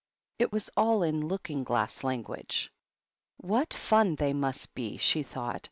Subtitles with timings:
[0.39, 2.71] It was all in Looking Glass language."
[3.37, 5.59] What fun they must be!" she thought.